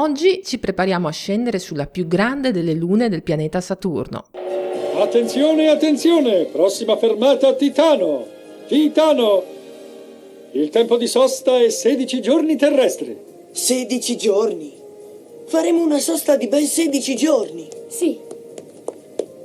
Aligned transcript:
Oggi 0.00 0.42
ci 0.44 0.58
prepariamo 0.58 1.08
a 1.08 1.10
scendere 1.10 1.58
sulla 1.58 1.86
più 1.86 2.06
grande 2.06 2.52
delle 2.52 2.72
lune 2.72 3.08
del 3.08 3.24
pianeta 3.24 3.60
Saturno. 3.60 4.26
Attenzione, 4.94 5.66
attenzione! 5.70 6.44
Prossima 6.44 6.96
fermata 6.96 7.52
Titano! 7.54 8.24
Titano! 8.68 9.42
Il 10.52 10.68
tempo 10.68 10.96
di 10.96 11.08
sosta 11.08 11.58
è 11.58 11.68
16 11.68 12.20
giorni 12.20 12.54
terrestri. 12.54 13.16
16 13.50 14.16
giorni? 14.16 14.72
Faremo 15.46 15.82
una 15.82 15.98
sosta 15.98 16.36
di 16.36 16.46
ben 16.46 16.64
16 16.64 17.16
giorni. 17.16 17.68
Sì, 17.88 18.20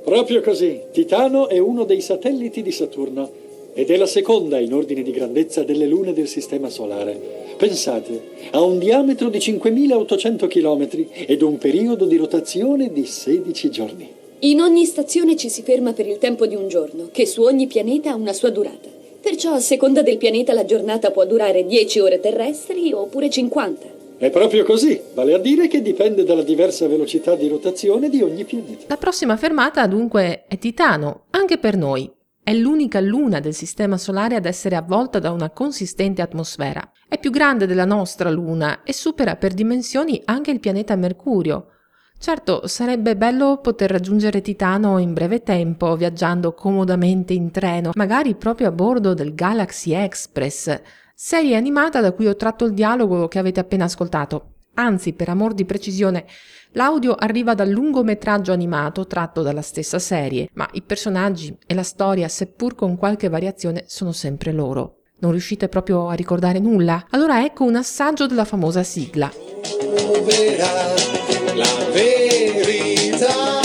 Proprio 0.04 0.40
così. 0.40 0.82
Titano 0.92 1.48
è 1.48 1.58
uno 1.58 1.82
dei 1.82 2.00
satelliti 2.00 2.62
di 2.62 2.70
Saturno 2.70 3.28
ed 3.72 3.90
è 3.90 3.96
la 3.96 4.06
seconda 4.06 4.60
in 4.60 4.72
ordine 4.72 5.02
di 5.02 5.10
grandezza 5.10 5.64
delle 5.64 5.86
lune 5.86 6.12
del 6.12 6.28
Sistema 6.28 6.68
Solare. 6.68 7.43
Pensate, 7.56 8.22
ha 8.50 8.60
un 8.60 8.78
diametro 8.78 9.28
di 9.28 9.38
5.800 9.38 10.48
km 10.48 11.06
ed 11.26 11.42
un 11.42 11.56
periodo 11.58 12.04
di 12.04 12.16
rotazione 12.16 12.92
di 12.92 13.06
16 13.06 13.70
giorni. 13.70 14.08
in 14.40 14.60
ogni 14.60 14.84
stazione 14.84 15.36
ci 15.36 15.48
si 15.48 15.62
ferma 15.62 15.92
per 15.94 16.06
il 16.06 16.18
tempo 16.18 16.46
di 16.46 16.54
un 16.54 16.68
giorno, 16.68 17.08
che 17.10 17.24
su 17.26 17.42
ogni 17.42 17.66
pianeta 17.66 18.10
ha 18.10 18.14
una 18.14 18.34
sua 18.34 18.50
durata. 18.50 18.88
Perciò 19.20 19.54
a 19.54 19.60
seconda 19.60 20.02
del 20.02 20.18
pianeta 20.18 20.52
la 20.52 20.66
giornata 20.66 21.10
può 21.10 21.24
durare 21.24 21.64
10 21.64 22.00
ore 22.00 22.20
terrestri 22.20 22.92
oppure 22.92 23.30
50. 23.30 23.86
È 24.18 24.30
proprio 24.30 24.64
così, 24.64 25.00
vale 25.14 25.32
a 25.32 25.38
dire 25.38 25.66
che 25.66 25.80
dipende 25.80 26.24
dalla 26.24 26.42
diversa 26.42 26.86
velocità 26.86 27.34
di 27.34 27.48
rotazione 27.48 28.10
di 28.10 28.20
ogni 28.20 28.44
pianeta. 28.44 28.84
La 28.86 28.98
prossima 28.98 29.36
fermata 29.38 29.86
dunque 29.86 30.44
è 30.46 30.58
Titano, 30.58 31.22
anche 31.30 31.56
per 31.56 31.76
noi. 31.76 32.10
È 32.44 32.52
l'unica 32.52 33.00
luna 33.00 33.40
del 33.40 33.54
Sistema 33.54 33.96
Solare 33.96 34.34
ad 34.34 34.44
essere 34.44 34.76
avvolta 34.76 35.18
da 35.18 35.30
una 35.30 35.48
consistente 35.48 36.20
atmosfera. 36.20 36.86
È 37.08 37.18
più 37.18 37.30
grande 37.30 37.66
della 37.66 37.86
nostra 37.86 38.28
luna 38.28 38.82
e 38.82 38.92
supera 38.92 39.36
per 39.36 39.54
dimensioni 39.54 40.20
anche 40.26 40.50
il 40.50 40.60
pianeta 40.60 40.94
Mercurio. 40.94 41.68
Certo, 42.18 42.66
sarebbe 42.66 43.16
bello 43.16 43.60
poter 43.62 43.90
raggiungere 43.90 44.42
Titano 44.42 44.98
in 44.98 45.14
breve 45.14 45.42
tempo, 45.42 45.96
viaggiando 45.96 46.52
comodamente 46.52 47.32
in 47.32 47.50
treno, 47.50 47.92
magari 47.94 48.34
proprio 48.34 48.68
a 48.68 48.72
bordo 48.72 49.14
del 49.14 49.34
Galaxy 49.34 49.94
Express, 49.94 50.82
serie 51.14 51.56
animata 51.56 52.02
da 52.02 52.12
cui 52.12 52.26
ho 52.26 52.36
tratto 52.36 52.66
il 52.66 52.74
dialogo 52.74 53.26
che 53.26 53.38
avete 53.38 53.60
appena 53.60 53.84
ascoltato. 53.84 54.53
Anzi, 54.74 55.12
per 55.12 55.28
amor 55.28 55.54
di 55.54 55.64
precisione, 55.64 56.24
l'audio 56.72 57.14
arriva 57.14 57.54
dal 57.54 57.68
lungometraggio 57.68 58.52
animato 58.52 59.06
tratto 59.06 59.42
dalla 59.42 59.62
stessa 59.62 59.98
serie, 59.98 60.48
ma 60.54 60.68
i 60.72 60.82
personaggi 60.82 61.56
e 61.66 61.74
la 61.74 61.82
storia, 61.82 62.28
seppur 62.28 62.74
con 62.74 62.96
qualche 62.96 63.28
variazione, 63.28 63.84
sono 63.86 64.12
sempre 64.12 64.52
loro. 64.52 64.98
Non 65.18 65.30
riuscite 65.30 65.68
proprio 65.68 66.08
a 66.08 66.14
ricordare 66.14 66.58
nulla? 66.58 67.06
Allora 67.10 67.44
ecco 67.44 67.64
un 67.64 67.76
assaggio 67.76 68.26
della 68.26 68.44
famosa 68.44 68.82
sigla. 68.82 69.30
troverà 69.30 70.94
la 71.54 71.90
verità 71.92 73.63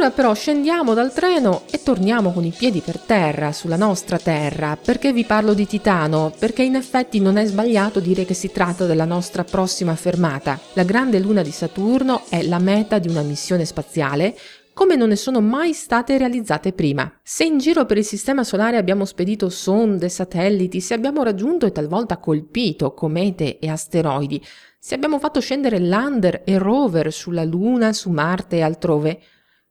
Ora 0.00 0.12
però 0.12 0.32
scendiamo 0.32 0.94
dal 0.94 1.12
treno 1.12 1.64
e 1.70 1.82
torniamo 1.82 2.32
con 2.32 2.42
i 2.42 2.54
piedi 2.56 2.80
per 2.80 2.98
terra, 2.98 3.52
sulla 3.52 3.76
nostra 3.76 4.16
terra. 4.16 4.78
Perché 4.82 5.12
vi 5.12 5.26
parlo 5.26 5.52
di 5.52 5.66
Titano? 5.66 6.32
Perché 6.38 6.62
in 6.62 6.74
effetti 6.74 7.20
non 7.20 7.36
è 7.36 7.44
sbagliato 7.44 8.00
dire 8.00 8.24
che 8.24 8.32
si 8.32 8.50
tratta 8.50 8.86
della 8.86 9.04
nostra 9.04 9.44
prossima 9.44 9.94
fermata. 9.96 10.58
La 10.72 10.84
grande 10.84 11.18
luna 11.18 11.42
di 11.42 11.50
Saturno 11.50 12.22
è 12.30 12.42
la 12.44 12.58
meta 12.58 12.98
di 12.98 13.08
una 13.08 13.20
missione 13.20 13.66
spaziale 13.66 14.34
come 14.72 14.96
non 14.96 15.08
ne 15.08 15.16
sono 15.16 15.42
mai 15.42 15.74
state 15.74 16.16
realizzate 16.16 16.72
prima. 16.72 17.12
Se 17.22 17.44
in 17.44 17.58
giro 17.58 17.84
per 17.84 17.98
il 17.98 18.04
Sistema 18.06 18.42
Solare 18.42 18.78
abbiamo 18.78 19.04
spedito 19.04 19.50
sonde, 19.50 20.08
satelliti, 20.08 20.80
se 20.80 20.94
abbiamo 20.94 21.22
raggiunto 21.22 21.66
e 21.66 21.72
talvolta 21.72 22.16
colpito 22.16 22.94
comete 22.94 23.58
e 23.58 23.68
asteroidi, 23.68 24.42
se 24.78 24.94
abbiamo 24.94 25.18
fatto 25.18 25.40
scendere 25.40 25.78
lander 25.78 26.40
e 26.46 26.56
rover 26.56 27.12
sulla 27.12 27.44
Luna, 27.44 27.92
su 27.92 28.08
Marte 28.08 28.56
e 28.56 28.62
altrove, 28.62 29.20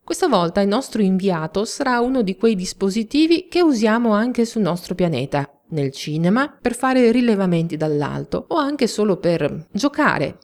questa 0.09 0.27
volta 0.27 0.61
il 0.61 0.67
nostro 0.67 1.03
inviato 1.03 1.65
sarà 1.65 1.99
uno 1.99 2.23
di 2.23 2.35
quei 2.35 2.55
dispositivi 2.55 3.47
che 3.47 3.61
usiamo 3.61 4.11
anche 4.11 4.43
sul 4.43 4.63
nostro 4.63 4.95
pianeta, 4.95 5.47
nel 5.67 5.91
cinema, 5.91 6.49
per 6.59 6.73
fare 6.73 7.11
rilevamenti 7.11 7.77
dall'alto 7.77 8.45
o 8.47 8.55
anche 8.55 8.87
solo 8.87 9.17
per 9.17 9.67
giocare. 9.71 10.39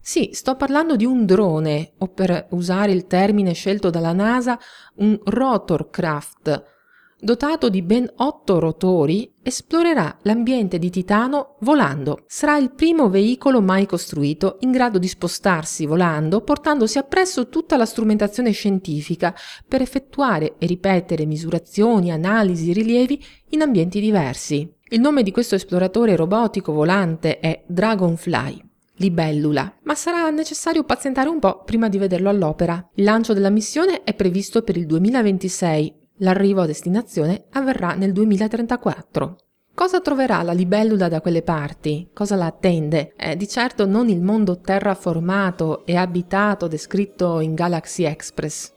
Sì, 0.00 0.30
sto 0.32 0.56
parlando 0.56 0.96
di 0.96 1.04
un 1.04 1.26
drone, 1.26 1.92
o 1.98 2.06
per 2.06 2.46
usare 2.52 2.92
il 2.92 3.06
termine 3.06 3.52
scelto 3.52 3.90
dalla 3.90 4.14
NASA, 4.14 4.58
un 4.94 5.20
rotorcraft. 5.22 6.79
Dotato 7.22 7.68
di 7.68 7.82
ben 7.82 8.10
otto 8.16 8.58
rotori, 8.58 9.30
esplorerà 9.42 10.16
l'ambiente 10.22 10.78
di 10.78 10.88
Titano 10.88 11.56
volando. 11.60 12.24
Sarà 12.26 12.56
il 12.56 12.72
primo 12.72 13.10
veicolo 13.10 13.60
mai 13.60 13.84
costruito 13.84 14.56
in 14.60 14.70
grado 14.70 14.98
di 14.98 15.06
spostarsi 15.06 15.84
volando, 15.84 16.40
portandosi 16.40 16.96
appresso 16.96 17.50
tutta 17.50 17.76
la 17.76 17.84
strumentazione 17.84 18.52
scientifica 18.52 19.34
per 19.68 19.82
effettuare 19.82 20.54
e 20.56 20.64
ripetere 20.64 21.26
misurazioni, 21.26 22.10
analisi, 22.10 22.72
rilievi 22.72 23.22
in 23.50 23.60
ambienti 23.60 24.00
diversi. 24.00 24.72
Il 24.88 25.00
nome 25.00 25.22
di 25.22 25.30
questo 25.30 25.56
esploratore 25.56 26.16
robotico 26.16 26.72
volante 26.72 27.38
è 27.38 27.64
Dragonfly 27.66 28.68
libellula, 29.00 29.78
ma 29.84 29.94
sarà 29.94 30.28
necessario 30.30 30.84
pazientare 30.84 31.28
un 31.28 31.38
po' 31.38 31.64
prima 31.64 31.88
di 31.88 31.98
vederlo 31.98 32.28
all'opera. 32.28 32.86
Il 32.94 33.04
lancio 33.04 33.32
della 33.32 33.50
missione 33.50 34.02
è 34.04 34.14
previsto 34.14 34.62
per 34.62 34.76
il 34.76 34.84
2026, 34.86 35.99
l'arrivo 36.20 36.62
a 36.62 36.66
destinazione 36.66 37.44
avverrà 37.52 37.94
nel 37.94 38.12
2034. 38.12 39.36
Cosa 39.74 40.00
troverà 40.00 40.42
la 40.42 40.52
libellula 40.52 41.08
da 41.08 41.20
quelle 41.20 41.42
parti? 41.42 42.08
Cosa 42.12 42.36
la 42.36 42.46
attende? 42.46 43.12
È 43.16 43.34
di 43.36 43.48
certo 43.48 43.86
non 43.86 44.08
il 44.08 44.20
mondo 44.20 44.58
terraformato 44.60 45.86
e 45.86 45.96
abitato 45.96 46.66
descritto 46.66 47.40
in 47.40 47.54
Galaxy 47.54 48.04
Express. 48.04 48.72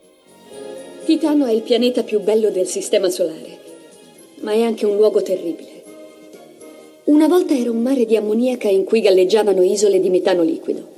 Titano 1.03 1.45
è 1.45 1.51
il 1.51 1.61
pianeta 1.61 2.03
più 2.03 2.21
bello 2.21 2.49
del 2.49 2.67
Sistema 2.67 3.09
Solare, 3.09 3.59
ma 4.41 4.53
è 4.53 4.61
anche 4.61 4.85
un 4.85 4.95
luogo 4.95 5.21
terribile. 5.21 5.71
Una 7.05 7.27
volta 7.27 7.53
era 7.53 7.69
un 7.69 7.81
mare 7.81 8.05
di 8.05 8.15
ammoniaca 8.15 8.69
in 8.69 8.85
cui 8.85 9.01
galleggiavano 9.01 9.61
isole 9.61 9.99
di 9.99 10.09
metano 10.09 10.41
liquido. 10.43 10.91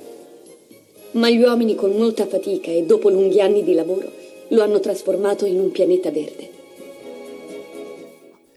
Ma 1.14 1.30
gli 1.30 1.42
uomini 1.42 1.74
con 1.74 1.92
molta 1.92 2.28
fatica 2.28 2.70
e 2.70 2.84
dopo 2.84 3.10
lunghi 3.10 3.42
anni 3.42 3.64
di 3.64 3.74
lavoro 3.74 4.24
lo 4.50 4.64
hanno 4.64 4.80
trasformato 4.80 5.46
in 5.46 5.60
un 5.60 5.72
pianeta 5.72 6.12
verde. 6.12 6.50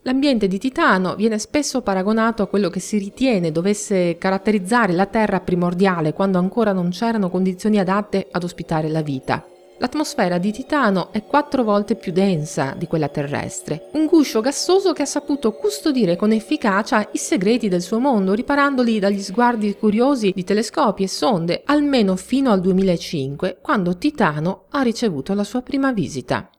L'ambiente 0.02 0.48
di 0.48 0.58
Titano 0.58 1.16
viene 1.16 1.38
spesso 1.38 1.82
paragonato 1.82 2.42
a 2.42 2.46
quello 2.46 2.70
che 2.70 2.80
si 2.80 2.96
ritiene 2.96 3.52
dovesse 3.52 4.16
caratterizzare 4.16 4.94
la 4.94 5.06
Terra 5.06 5.40
primordiale 5.40 6.14
quando 6.14 6.38
ancora 6.38 6.72
non 6.72 6.90
c'erano 6.90 7.28
condizioni 7.28 7.78
adatte 7.78 8.26
ad 8.30 8.42
ospitare 8.42 8.88
la 8.88 9.02
vita. 9.02 9.44
L'atmosfera 9.80 10.38
di 10.38 10.50
Titano 10.50 11.12
è 11.12 11.22
quattro 11.24 11.62
volte 11.62 11.94
più 11.94 12.10
densa 12.10 12.74
di 12.76 12.88
quella 12.88 13.08
terrestre, 13.08 13.90
un 13.92 14.06
guscio 14.06 14.40
gassoso 14.40 14.92
che 14.92 15.02
ha 15.02 15.06
saputo 15.06 15.52
custodire 15.52 16.16
con 16.16 16.32
efficacia 16.32 17.08
i 17.12 17.18
segreti 17.18 17.68
del 17.68 17.82
suo 17.82 18.00
mondo, 18.00 18.34
riparandoli 18.34 18.98
dagli 18.98 19.22
sguardi 19.22 19.76
curiosi 19.76 20.32
di 20.34 20.42
telescopi 20.42 21.04
e 21.04 21.08
sonde, 21.08 21.62
almeno 21.64 22.16
fino 22.16 22.50
al 22.50 22.60
2005, 22.60 23.58
quando 23.62 23.96
Titano 23.96 24.64
ha 24.70 24.82
ricevuto 24.82 25.32
la 25.34 25.44
sua 25.44 25.62
prima 25.62 25.92
visita. 25.92 26.50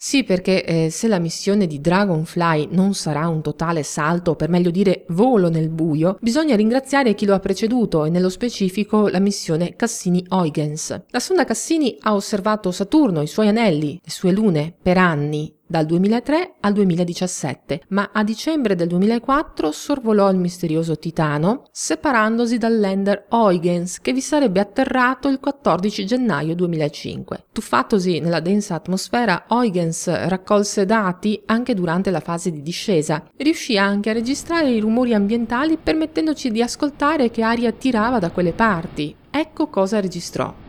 Sì, 0.00 0.22
perché 0.22 0.64
eh, 0.64 0.90
se 0.90 1.08
la 1.08 1.18
missione 1.18 1.66
di 1.66 1.80
Dragonfly 1.80 2.68
non 2.70 2.94
sarà 2.94 3.26
un 3.26 3.42
totale 3.42 3.82
salto, 3.82 4.36
per 4.36 4.48
meglio 4.48 4.70
dire 4.70 5.04
volo 5.08 5.50
nel 5.50 5.70
buio, 5.70 6.18
bisogna 6.20 6.54
ringraziare 6.54 7.14
chi 7.14 7.26
lo 7.26 7.34
ha 7.34 7.40
preceduto 7.40 8.04
e 8.04 8.10
nello 8.10 8.28
specifico 8.28 9.08
la 9.08 9.18
missione 9.18 9.74
Cassini-Huygens. 9.74 11.06
La 11.08 11.18
sonda 11.18 11.44
Cassini 11.44 11.96
ha 12.02 12.14
osservato 12.14 12.70
Saturno, 12.70 13.22
i 13.22 13.26
suoi 13.26 13.48
anelli, 13.48 13.98
le 14.00 14.10
sue 14.10 14.30
lune, 14.30 14.72
per 14.80 14.98
anni, 14.98 15.52
dal 15.68 15.84
2003 15.84 16.54
al 16.60 16.72
2017, 16.72 17.82
ma 17.88 18.10
a 18.12 18.24
dicembre 18.24 18.74
del 18.74 18.88
2004 18.88 19.70
sorvolò 19.70 20.30
il 20.30 20.38
misterioso 20.38 20.98
Titano, 20.98 21.64
separandosi 21.70 22.56
dal 22.56 22.80
lander 22.80 23.26
Huygens 23.30 24.00
che 24.00 24.14
vi 24.14 24.22
sarebbe 24.22 24.60
atterrato 24.60 25.28
il 25.28 25.38
14 25.38 26.06
gennaio 26.06 26.54
2005. 26.54 27.44
Tuffatosi 27.52 28.18
nella 28.20 28.40
densa 28.40 28.76
atmosfera, 28.76 29.44
Huygens 29.48 30.08
raccolse 30.28 30.86
dati 30.86 31.40
anche 31.44 31.74
durante 31.74 32.10
la 32.10 32.20
fase 32.20 32.50
di 32.50 32.62
discesa. 32.62 33.22
Riuscì 33.36 33.76
anche 33.76 34.08
a 34.08 34.14
registrare 34.14 34.70
i 34.70 34.80
rumori 34.80 35.12
ambientali 35.12 35.76
permettendoci 35.76 36.50
di 36.50 36.62
ascoltare 36.62 37.30
che 37.30 37.42
aria 37.42 37.72
tirava 37.72 38.18
da 38.18 38.30
quelle 38.30 38.52
parti. 38.52 39.14
Ecco 39.30 39.68
cosa 39.68 40.00
registrò. 40.00 40.67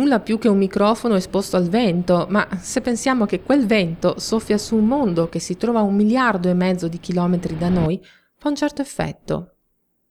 Nulla 0.00 0.20
più 0.20 0.38
che 0.38 0.48
un 0.48 0.56
microfono 0.56 1.14
esposto 1.14 1.56
al 1.56 1.68
vento, 1.68 2.26
ma 2.30 2.48
se 2.58 2.80
pensiamo 2.80 3.26
che 3.26 3.42
quel 3.42 3.66
vento 3.66 4.18
soffia 4.18 4.56
su 4.56 4.76
un 4.76 4.86
mondo 4.86 5.28
che 5.28 5.38
si 5.38 5.58
trova 5.58 5.80
a 5.80 5.82
un 5.82 5.94
miliardo 5.94 6.48
e 6.48 6.54
mezzo 6.54 6.88
di 6.88 6.98
chilometri 6.98 7.58
da 7.58 7.68
noi, 7.68 8.00
fa 8.36 8.48
un 8.48 8.54
certo 8.56 8.80
effetto. 8.80 9.56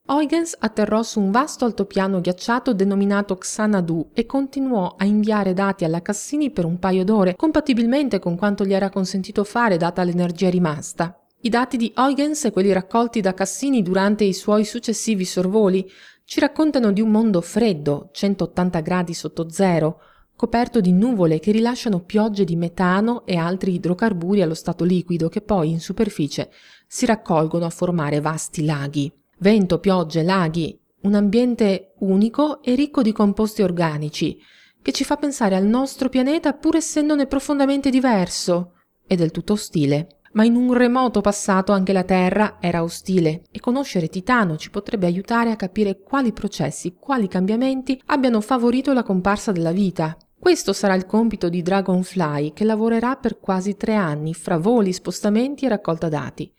Huygens 0.06 0.56
atterrò 0.60 1.02
su 1.02 1.20
un 1.20 1.32
vasto 1.32 1.66
altopiano 1.66 2.22
ghiacciato 2.22 2.74
denominato 2.74 3.36
Xanadu 3.36 4.12
e 4.14 4.28
continuò 4.28 4.96
a 4.96 5.06
inviare 5.06 5.54
dati 5.54 5.86
alla 5.86 6.02
Cassini 6.02 6.52
per 6.52 6.66
un 6.66 6.78
paio 6.78 7.04
d'ore, 7.04 7.36
compatibilmente 7.36 8.20
con 8.20 8.36
quanto 8.36 8.66
gli 8.66 8.74
era 8.74 8.90
consentito 8.90 9.44
fare 9.44 9.78
data 9.78 10.04
l'energia 10.04 10.50
rimasta. 10.50 11.20
I 11.42 11.50
dati 11.50 11.78
di 11.78 11.92
Huygens 11.96 12.46
e 12.46 12.52
quelli 12.52 12.72
raccolti 12.74 13.22
da 13.22 13.34
Cassini 13.34 13.82
durante 13.82 14.24
i 14.24 14.34
suoi 14.34 14.66
successivi 14.66 15.26
sorvoli 15.26 15.90
ci 16.30 16.40
raccontano 16.40 16.92
di 16.92 17.02
un 17.02 17.10
mondo 17.10 17.42
freddo, 17.42 18.10
180 18.12 18.82
gradi 18.82 19.16
sotto 19.16 19.50
zero, 19.50 20.00
coperto 20.36 20.80
di 20.80 20.92
nuvole 20.92 21.40
che 21.40 21.52
rilasciano 21.52 22.02
piogge 22.02 22.44
di 22.44 22.56
metano 22.56 23.26
e 23.26 23.36
altri 23.36 23.74
idrocarburi 23.74 24.44
allo 24.44 24.54
stato 24.54 24.84
liquido 24.84 25.28
che 25.28 25.42
poi 25.42 25.72
in 25.72 25.80
superficie 25.80 26.52
si 26.86 27.08
raccolgono 27.08 27.66
a 27.66 27.72
formare 27.72 28.22
vasti 28.22 28.64
laghi. 28.64 29.12
Vento, 29.40 29.80
piogge, 29.80 30.22
laghi, 30.22 30.80
un 31.02 31.16
ambiente 31.16 31.94
unico 32.02 32.62
e 32.62 32.76
ricco 32.76 33.02
di 33.02 33.12
composti 33.12 33.64
organici, 33.64 34.40
che 34.84 34.92
ci 34.92 35.04
fa 35.04 35.16
pensare 35.16 35.56
al 35.56 35.66
nostro 35.66 36.10
pianeta 36.10 36.54
pur 36.54 36.76
essendone 36.76 37.26
profondamente 37.26 37.90
diverso 37.90 38.74
e 39.08 39.16
del 39.16 39.32
tutto 39.32 39.54
ostile. 39.54 40.19
Ma 40.34 40.44
in 40.44 40.56
un 40.56 40.74
remoto 40.74 41.22
passato 41.22 41.72
anche 41.72 41.92
la 41.92 42.04
Terra 42.04 42.58
era 42.60 42.84
ostile 42.84 43.44
e 43.52 43.60
conoscere 43.60 44.10
Titano 44.10 44.58
ci 44.58 44.70
potrebbe 44.70 45.08
aiutare 45.08 45.52
a 45.52 45.56
capire 45.56 46.02
quali 46.02 46.34
processi, 46.34 46.96
quali 47.00 47.28
cambiamenti 47.28 48.00
abbiano 48.08 48.40
favorito 48.42 48.94
la 48.94 49.04
comparsa 49.04 49.52
della 49.52 49.72
vita. 49.72 50.16
Questo 50.40 50.72
sarà 50.72 50.94
il 50.94 51.06
compito 51.06 51.50
di 51.50 51.62
Dragonfly 51.62 52.54
che 52.54 52.64
lavorerà 52.64 53.16
per 53.16 53.40
quasi 53.40 53.76
tre 53.76 53.96
anni 53.96 54.34
fra 54.34 54.58
voli, 54.58 54.94
spostamenti 54.94 55.66
e 55.66 55.70
raccolta 55.70 56.08
dati. 56.08 56.52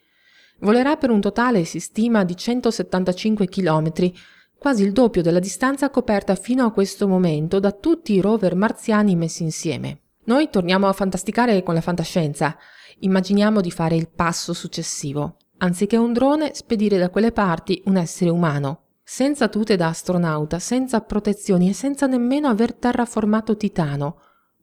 Volerà 0.61 0.97
per 0.97 1.11
un 1.11 1.21
totale, 1.21 1.65
si 1.65 1.81
stima, 1.81 2.25
di 2.25 2.37
175 2.37 3.47
km, 3.47 4.13
quasi 4.59 4.83
il 4.83 4.93
doppio 4.93 5.23
della 5.23 5.39
distanza 5.39 5.89
coperta 5.89 6.35
fino 6.35 6.67
a 6.67 6.73
questo 6.73 7.09
momento 7.09 7.59
da 7.59 7.73
tutti 7.73 8.13
i 8.13 8.21
rover 8.21 8.55
marziani 8.55 9.17
messi 9.17 9.43
insieme. 9.43 10.03
Noi 10.31 10.49
torniamo 10.49 10.87
a 10.87 10.93
fantasticare 10.93 11.61
con 11.65 11.75
la 11.75 11.81
fantascienza. 11.81 12.57
Immaginiamo 13.01 13.61
di 13.61 13.73
fare 13.73 13.97
il 13.97 14.09
passo 14.09 14.53
successivo. 14.53 15.39
Anziché 15.59 15.97
un 15.97 16.13
drone, 16.13 16.53
spedire 16.55 16.99
da 16.99 17.11
quelle 17.11 17.33
parti 17.33 17.83
un 17.87 17.97
essere 17.97 18.31
umano. 18.31 18.83
Senza 19.03 19.49
tute 19.49 19.75
da 19.75 19.89
astronauta, 19.89 20.61
senza 20.61 21.01
protezioni 21.01 21.69
e 21.69 21.73
senza 21.73 22.07
nemmeno 22.07 22.47
aver 22.47 22.75
terraformato 22.75 23.57
Titano. 23.57 24.21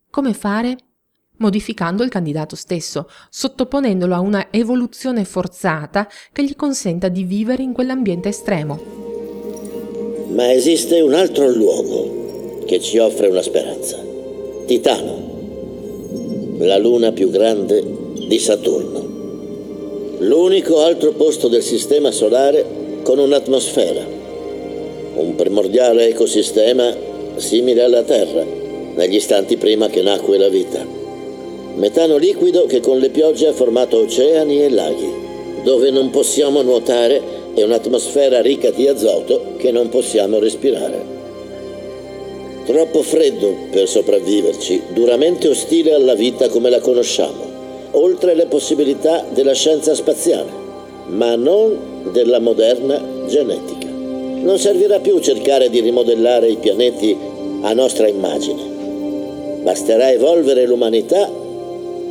Come 0.09 0.33
fare? 0.33 0.77
modificando 1.39 2.01
il 2.01 2.09
candidato 2.09 2.55
stesso, 2.55 3.07
sottoponendolo 3.29 4.15
a 4.15 4.21
una 4.21 4.47
evoluzione 4.49 5.23
forzata 5.23 6.07
che 6.31 6.43
gli 6.43 6.55
consenta 6.55 7.09
di 7.09 7.25
vivere 7.25 7.61
in 7.61 7.73
quell'ambiente 7.73 8.29
estremo. 8.29 8.79
Ma 10.29 10.49
esiste 10.49 10.99
un 11.01 11.13
altro 11.13 11.47
luogo 11.53 12.63
che 12.65 12.79
ci 12.79 12.97
offre 12.97 13.27
una 13.27 13.43
speranza. 13.43 13.99
Titano, 14.65 15.36
la 16.59 16.77
luna 16.77 17.11
più 17.11 17.29
grande 17.29 17.83
di 18.27 18.39
Saturno. 18.39 19.05
L'unico 20.19 20.81
altro 20.81 21.11
posto 21.11 21.47
del 21.47 21.61
Sistema 21.61 22.11
Solare 22.11 22.65
con 23.03 23.19
un'atmosfera, 23.19 24.03
un 25.15 25.35
primordiale 25.35 26.07
ecosistema 26.07 26.91
simile 27.35 27.83
alla 27.83 28.01
Terra, 28.01 28.43
negli 28.95 29.15
istanti 29.15 29.57
prima 29.57 29.87
che 29.87 30.01
nacque 30.01 30.37
la 30.39 30.49
vita. 30.49 30.83
Metano 31.75 32.17
liquido 32.17 32.65
che 32.65 32.79
con 32.79 32.97
le 32.97 33.09
piogge 33.09 33.47
ha 33.47 33.53
formato 33.53 33.99
oceani 33.99 34.63
e 34.63 34.69
laghi, 34.69 35.13
dove 35.63 35.91
non 35.91 36.09
possiamo 36.09 36.63
nuotare 36.63 37.21
e 37.53 37.63
un'atmosfera 37.63 38.41
ricca 38.41 38.71
di 38.71 38.87
azoto 38.87 39.53
che 39.57 39.71
non 39.71 39.89
possiamo 39.89 40.39
respirare. 40.39 41.16
Troppo 42.67 43.01
freddo 43.01 43.55
per 43.71 43.87
sopravviverci, 43.87 44.81
duramente 44.89 45.47
ostile 45.47 45.93
alla 45.93 46.15
vita 46.15 46.49
come 46.49 46.69
la 46.69 46.81
conosciamo, 46.81 47.45
oltre 47.91 48.35
le 48.35 48.47
possibilità 48.47 49.25
della 49.33 49.53
scienza 49.53 49.95
spaziale, 49.95 50.51
ma 51.05 51.35
non 51.35 52.09
della 52.11 52.39
moderna 52.39 53.01
genetica. 53.25 53.87
Non 53.87 54.59
servirà 54.59 54.99
più 54.99 55.17
cercare 55.19 55.69
di 55.69 55.79
rimodellare 55.79 56.49
i 56.49 56.57
pianeti 56.57 57.15
a 57.61 57.71
nostra 57.71 58.09
immagine. 58.09 58.61
Basterà 59.63 60.11
evolvere 60.11 60.65
l'umanità 60.65 61.31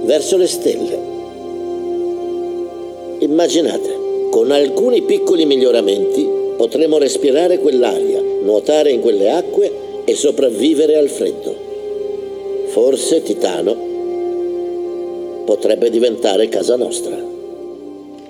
verso 0.04 0.38
le 0.38 0.46
stelle. 0.46 0.98
Immaginate, 3.18 4.28
con 4.30 4.50
alcuni 4.50 5.02
piccoli 5.02 5.44
miglioramenti 5.44 6.26
potremo 6.56 6.96
respirare 6.96 7.58
quell'aria, 7.58 8.22
nuotare 8.42 8.90
in 8.90 9.02
quelle 9.02 9.30
acque 9.30 9.84
e 10.06 10.14
sopravvivere 10.14 10.96
al 10.96 11.08
freddo. 11.08 11.54
Forse 12.68 13.22
Titano 13.22 13.74
potrebbe 15.44 15.90
diventare 15.90 16.48
casa 16.48 16.76
nostra. 16.76 17.16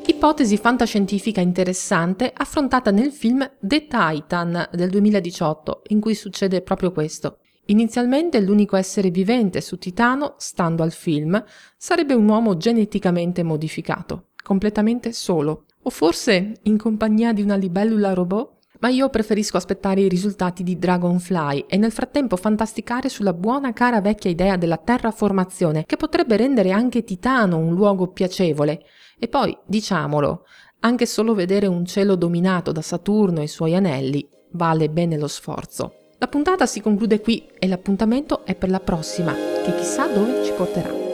Ipotesi 0.06 0.56
fantascientifica 0.56 1.42
interessante 1.42 2.32
affrontata 2.34 2.90
nel 2.90 3.12
film 3.12 3.46
The 3.60 3.86
Titan 3.86 4.68
del 4.72 4.88
2018, 4.88 5.82
in 5.88 6.00
cui 6.00 6.14
succede 6.14 6.62
proprio 6.62 6.92
questo. 6.92 7.40
Inizialmente 7.66 8.40
l'unico 8.40 8.76
essere 8.76 9.10
vivente 9.10 9.60
su 9.60 9.76
Titano, 9.76 10.36
stando 10.38 10.82
al 10.82 10.92
film, 10.92 11.44
sarebbe 11.76 12.14
un 12.14 12.26
uomo 12.26 12.56
geneticamente 12.56 13.42
modificato, 13.42 14.28
completamente 14.42 15.12
solo, 15.12 15.64
o 15.82 15.90
forse 15.90 16.54
in 16.62 16.78
compagnia 16.78 17.32
di 17.32 17.42
una 17.42 17.56
libellula 17.56 18.14
robot? 18.14 18.55
Ma 18.80 18.88
io 18.88 19.08
preferisco 19.08 19.56
aspettare 19.56 20.02
i 20.02 20.08
risultati 20.08 20.62
di 20.62 20.78
Dragonfly 20.78 21.64
e 21.68 21.76
nel 21.76 21.92
frattempo 21.92 22.36
fantasticare 22.36 23.08
sulla 23.08 23.32
buona 23.32 23.72
cara 23.72 24.00
vecchia 24.00 24.30
idea 24.30 24.56
della 24.56 24.76
terraformazione 24.76 25.84
che 25.86 25.96
potrebbe 25.96 26.36
rendere 26.36 26.70
anche 26.70 27.04
Titano 27.04 27.58
un 27.58 27.74
luogo 27.74 28.08
piacevole. 28.08 28.82
E 29.18 29.28
poi, 29.28 29.56
diciamolo, 29.66 30.44
anche 30.80 31.06
solo 31.06 31.34
vedere 31.34 31.66
un 31.66 31.84
cielo 31.84 32.16
dominato 32.16 32.72
da 32.72 32.82
Saturno 32.82 33.40
e 33.40 33.44
i 33.44 33.48
suoi 33.48 33.74
anelli 33.74 34.28
vale 34.52 34.88
bene 34.88 35.16
lo 35.16 35.28
sforzo. 35.28 35.94
La 36.18 36.28
puntata 36.28 36.66
si 36.66 36.80
conclude 36.80 37.20
qui 37.20 37.46
e 37.58 37.66
l'appuntamento 37.66 38.44
è 38.44 38.54
per 38.54 38.70
la 38.70 38.80
prossima, 38.80 39.34
che 39.34 39.74
chissà 39.76 40.06
dove 40.06 40.44
ci 40.44 40.52
porterà. 40.52 41.05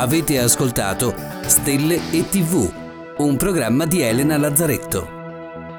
Avete 0.00 0.38
ascoltato 0.38 1.12
Stelle 1.46 2.12
e 2.12 2.28
TV, 2.28 2.72
un 3.16 3.36
programma 3.36 3.84
di 3.84 4.00
Elena 4.00 4.38
Lazzaretto. 4.38 5.08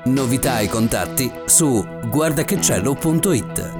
Novità 0.07 0.59
e 0.59 0.67
contatti 0.67 1.31
su 1.45 1.81
guardachecielo.it 2.09 3.78